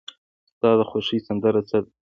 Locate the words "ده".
1.83-1.89